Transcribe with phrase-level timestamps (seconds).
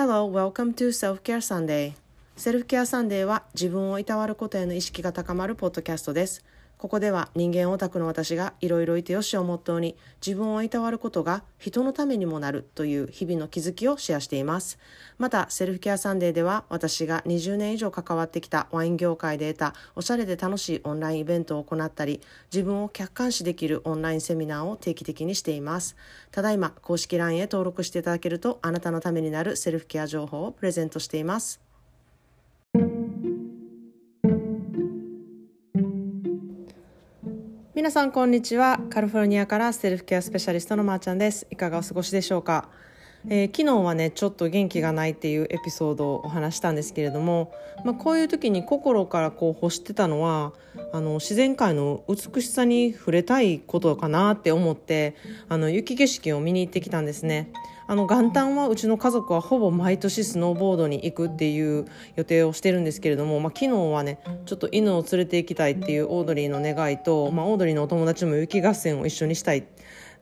[0.00, 1.92] Hello, welcome to Self-Care Sunday.
[2.36, 6.44] Self-Care Sunday は自分をいたわることへの意識が高まるポッドキャストです。
[6.78, 14.78] ここでは人間オタクの私がいろいろいてよしをモットーに自分をいたわることが人のためにもなるという日々の気づきをシェアしています。
[15.18, 22.20] また、 Self-Care Sunday では私が20年以上関わってきたワイン業界で得たおしゃれで楽しいオンラインイベントを行ったり、
[22.52, 25.96] 自分を客観視できるオンラインセミナーを定期的にしています。
[26.30, 31.67] ただいま、公式 LINE へ登録していただけるとあなたのためになるセルフケア情報をプレゼントしています。
[37.78, 38.80] 皆さんこんにちは。
[38.90, 41.46] カリフォルニアからセルフケアスペシャリストのまーちゃんです。
[41.48, 42.68] いかがお過ごしでしょうか、
[43.28, 47.54] えー、昨日はねちょっと元気がないっていうエピソードをお話したんですけれども、
[47.84, 50.54] まあ、こういう時に心からこう欲してたのは
[50.92, 55.14] あの自然界の美しさに触れたいことかなって思って
[55.48, 57.52] あの雪景色を見に行ってきたんですね。
[57.90, 69.64] あの元旦はうちの家族はほぼ毎年スノーボードに行くっていう予定をしてるんですけれども、まあ、昨日はねちょっと犬を連れて行きたいっていうオードリーの願いと、まあ、オードリーのお友達も雪合戦を一緒にしたい。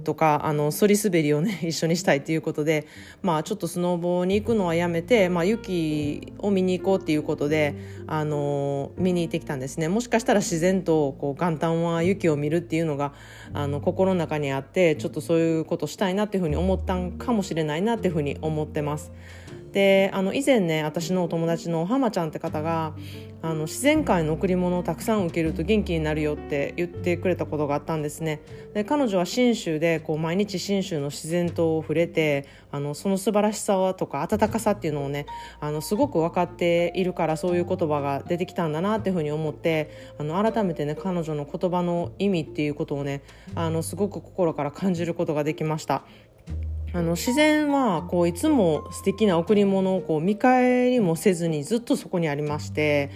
[0.00, 2.86] とかあのそり滑りをね 一緒にしたいということで、
[3.22, 7.74] まあ、ちょっとスノーボーに行くのはやめて、まあ、雪を見に行こうっていうことで
[8.06, 13.12] あの見に行ってきたんですねもしかしたら自然とこう元旦は雪を見るっていうのが
[13.52, 19.12] あの心の中にあってちょっとそういうことしたいなっていうふうに思ったんかもしれないなっていうふうに思ってます。
[19.72, 22.94] であの以前ね私のお友達の浜ちゃんって方が
[23.42, 28.42] あの自然界の贈り物をたくさん受けると元気になるよって言ってくれたことがあったんですね。
[28.74, 35.26] で彼女は信州でこう毎日信州の自然と触れてあのその素晴らしさとか温かさっていうのをね
[35.60, 43.22] あのすごく分かっているからそういう言葉が出てきたんだなっていうふうに思ってあの改めてね彼女の言葉の意味っていうことをね
[43.54, 46.04] あのすごく心から感じることができました。
[46.92, 53.10] あの自然はこういつも素敵な贈り物をこう見返りもせずにずっとそこにありまして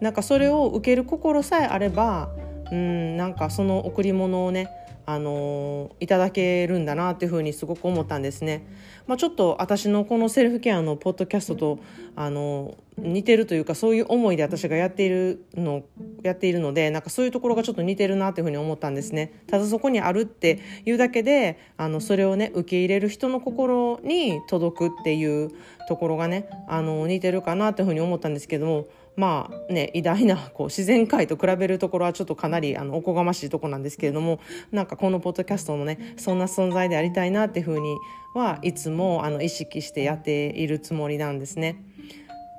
[0.00, 2.30] なんかそれを受ける心さえあれば
[2.72, 4.68] うんなんかその贈り物をね
[5.06, 8.66] あのいただけるんだなっていうふうにすごく思ったんですね。
[9.06, 11.78] まあ、ちょっと私のこのセルフケアのポッドキャストと
[12.14, 15.82] あの似てるというかそういう思いで私がやっているの
[16.22, 19.42] やっているのでなんかそういうところがちょっと似てるなっていうふうに思ったんですね。
[19.46, 25.50] ただそこにあるっていうだけであのそれをね受け入れる人の心に届くっていう
[25.88, 34.40] ところがねあの似てるかなっていうふうに思ったんですけどもまあね、偉大なこう自然界と比べるところはちょっとかなりあのおこがましいとこなんですけれども
[34.70, 37.96] なんかこのポッドキャストのねそんな存在でありたいなっていうふうに
[38.34, 41.82] はいつもあの意識してやっているつもりなんですね。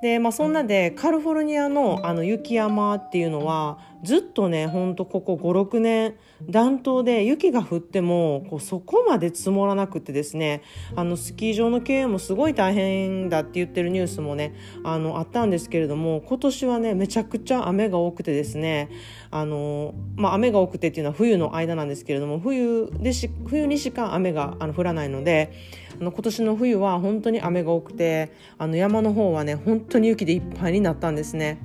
[0.02, 6.16] で、まあ、そんなでカリフォルニアのあの雪山っていうのはずっとねほんとここ56年
[6.50, 10.64] 暖冬で雪が降ってもこうそこまで積もらなくてですね
[10.96, 18.90] あのスキー場の経営もすごい大変だって言ってるニュースもねあのあったんですけれども今年はねめちゃくちゃ雨が多くてですね
[19.30, 25.54] あの、まあ、雨が多くてっていうのは冬の間なんですけれども冬でし冬にしか雨があの降らないので
[26.00, 31.60] あの今年の冬は本当に雨が多くてあの山の方はね本当に雪でいっぱいになったんですね。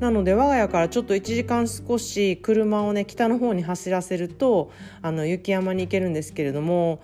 [0.00, 4.72] なので我が家からちょっと1時間少し車をね北の方に走らせると
[5.02, 7.00] あの雪山に行けるんですけれども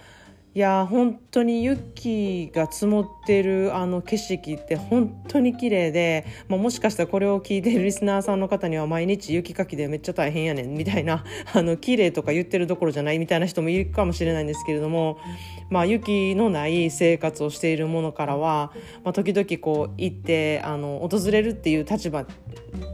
[0.56, 15.18] いや本当に雪が積もってるあの景色って本当に綺麗で、まあ、もしかしたらこれを聞いてるリスナーさんの方には毎日雪かきでめっちゃ大変やねんみたいな あの綺麗とか言ってるどころじゃないみたいな人もいるかもしれないんですけれども、
[15.68, 18.72] まあ、雪のない生活をしているものからは、
[19.04, 22.26] まあ、時々こう行ってあの訪れるっていう立場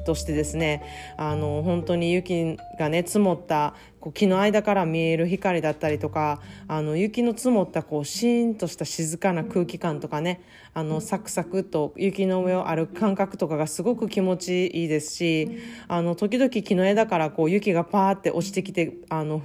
[0.05, 0.83] としてですね
[1.17, 10.43] あの本当に雪がね積もったこう木の間から見える光だったりとかあの雪の積もったこうシーンとした静かな空気感とかね
[10.75, 15.59] あのサクサクと雪の上を歩く感覚とかがすごく気持ちいいですし
[15.89, 19.41] あの時々木の枝からこう雪がパーって落ちてきてあの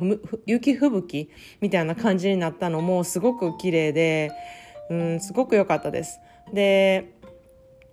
[0.46, 1.30] 雪吹雪
[1.62, 4.32] みたいな感じになったのもすごく綺麗で、
[4.90, 6.20] うん、すごく良かったです。
[6.54, 7.17] で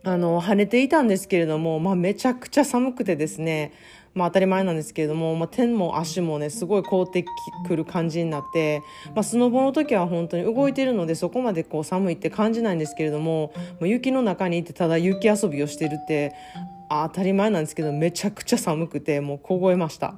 [0.05, 3.73] あの跳ねていたんですけれども、まあ、めちゃくちゃ寒くてですね
[4.15, 7.25] まあ、当たり前なんですけれども、まあ、手も足もねすごい凍って
[7.67, 8.83] くる感じになって、
[9.15, 16.33] まあ、スノボの時は本当に動いてるのでそこまでこう寒いって感じないんですけれどももう雪の中にいてただ雪遊びをしてるって
[17.03, 20.15] 当たり前なんですけどめちゃくちゃ寒くてもう凍えました。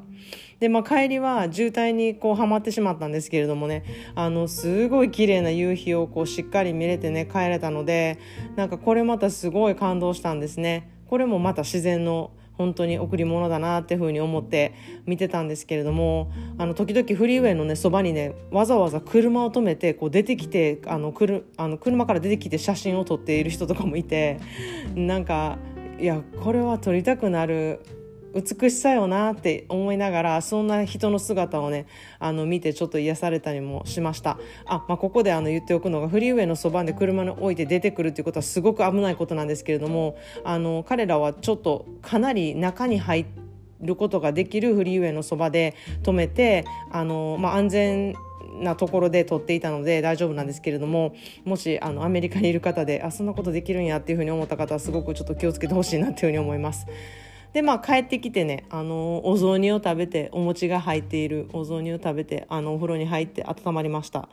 [0.61, 3.85] で、まあ、帰りは渋滞にこうはまってしまったんですけれどもね
[4.15, 8.19] あのすごい綺麗な夕日をこうしっかり見れてね帰れたので
[8.57, 10.91] なんかこれまたすごい感動したんですね。
[11.09, 14.75] これもまた自然の本当に贈り物だなっていうふうに思って
[15.05, 24.41] 見てたんですけれどもあの時々フリーウェイのねそばにねわざわざ車を止めてこう出てきてあのくるあの車から出てきて写真を撮っている人とかもいて
[24.95, 25.59] なんか
[25.99, 27.81] いやこれは撮りたくなる
[28.35, 31.87] 美しさよなって思いながらそんな人の姿をね
[32.19, 34.39] あの見てちょっと癒されたりもしました。
[34.67, 43.46] あ、まあ、ここであの言っておくのがフリーウェイのそばで車に置いて出てくるっていうことはすごく危ないことなんですけれどもあの彼らはちょっとかなり中に入って
[43.81, 48.17] ることができるフリーウェイのそばで止めてあの、まあ、安全
[48.61, 51.15] なところで撮っていたので大丈夫なんですけれども
[51.45, 56.87] もしあのアメリカにいる方であそんなことできるんやっていうふうに思った方はすごくちょっと気をつけてほしいなっていうふうに思います。
[57.57, 64.29] でまあ帰ってきてねあのお雑煮を食べてお餅が入っているお雑煮を食べてあのお風呂に入って温まりました。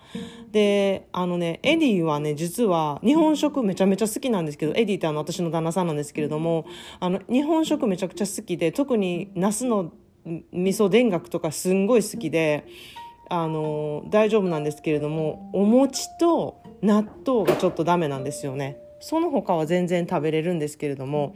[0.52, 6.66] であのねエディはね実は日本食めちゃめちゃ好きなんですけどエディってあの私の旦那さんなんですけれども
[7.00, 9.94] あの日本食めちゃくちゃ好きで特に茄子の
[10.26, 12.68] 味噌田楽とかすんごい好きで
[13.30, 18.80] あの大丈夫なんですけれどもお餅と納豆がちょっとダメなんですよね。
[19.00, 21.36] その他は全然食べれるんですけれども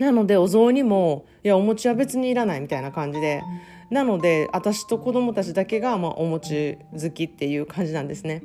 [0.00, 3.42] なのでお雑煮もいやお餅は別にいらないみたいな感じで。
[3.90, 8.44] なので私と子供たちだけが、まあ、お餅好きっていう感じなんですね。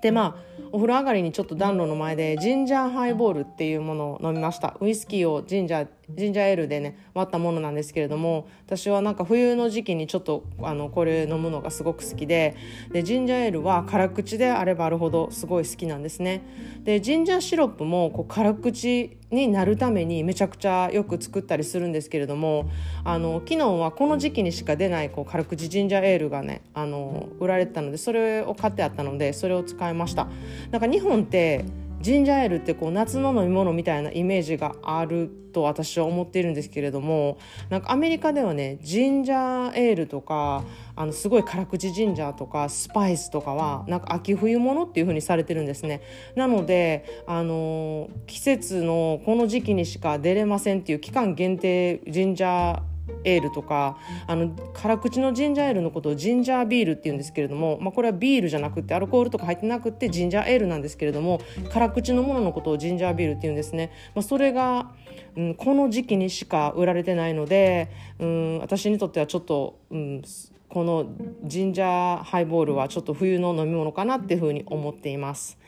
[0.00, 4.76] でまあお風呂上がりにちょっと暖炉の前でジンジャーハイボールっていうものを飲みました。
[4.80, 12.56] ウイスキーをジンジャージンジャーエールでね割ったものなんですけれども私はなんか冬の時期にちょっとあのこれ飲むのがすごく好きで
[12.92, 16.42] でジンジャーエールは辛口であればあるほどすごい好きなんですね。
[16.84, 22.70] でジンジャーシロップもこう辛口になるためにめちゃくちゃよく作ったりするんですけれども
[23.04, 30.28] あの昨日はこの時期にしか出ないこう辛口ジンジャーエールがねあの売られてたのでそれを買ってあったのでそれを使いました。
[30.70, 31.64] なんか日本って
[32.00, 37.38] ジンジャーエールってこう夏の飲み物みたいなイメージがあると私は思っているんですけれども
[37.70, 40.64] なんかアメリカではねジンジャーエールとか
[40.94, 46.02] あのすごい辛口ジンジャーとかスパイスとかはなんか秋冬物っていう風にされてるんですね。
[46.34, 61.40] なのであの季節のこの時期にしか出れませんっていう期間限定ジンジャーエールとかあの辛口のジンジャーエールのことをジンジャービールっていうんですけれども、まあ、これはビールじゃなくてアルコールとか入ってなくてジンジャーエールなんですけれども
[61.72, 64.92] 辛口のもののことをジンジャービールっていうんですね、まあ、それが、
[65.36, 70.22] うん、この時期にしか売られてないので、うん、私にとってはちょっと、うん、
[70.68, 71.06] この
[71.44, 75.58] ジンジャーハイボールはちょっと冬の飲み物かなっていうふうに思っています。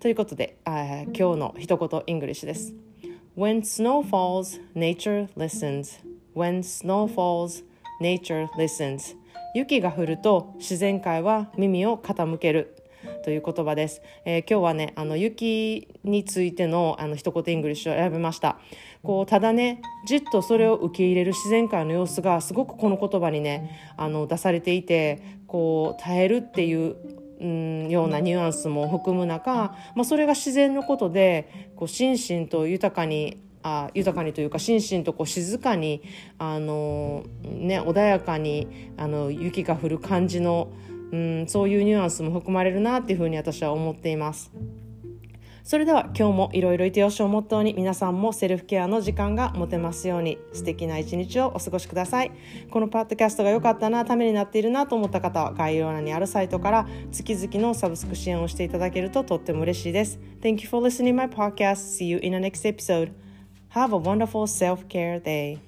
[0.00, 2.74] ということで、今日の一言イングリッシュです。
[3.36, 6.09] When snow falls, nature listens.
[6.34, 7.64] When snow falls,
[8.00, 9.16] nature listens.
[9.54, 12.76] 雪が降ると自然界は耳を傾ける。
[13.24, 18.58] という言葉です、えー、今日はねあの雪についてのあの一言イングリッシュを選びました。
[19.02, 26.96] こうただねじっとそれを受け入れる自然界の様子がすごくこの言葉にねあの出されていてこう耐えるっていう
[27.40, 36.02] うん、ようなニュアンスも含む中、まあ、それが自然のことでこう心身と豊かにあ豊かにというか心身とこう静かに
[36.38, 38.66] あの、ね、穏やかに
[38.96, 40.72] あの雪が降る感じの、
[41.12, 44.50] うん、そういうニュアンスも含まれるなっていうふうに私は思っています。
[45.62, 52.32] それでは今日もいろいろいてよしをモットーに皆さんもセルフケアの時間が持てますように素敵な一日をお過ごしください。
[52.70, 60.18] このパッドキャストが良かったなためになっているなと思った方は概要欄にあるサイトから月々のサブスク支援をしていただけるととっても嬉しいです。
[60.40, 61.98] Thank you for listening my podcast.
[61.98, 63.29] See you in the next episode.
[63.70, 65.60] Have a wonderful self care day.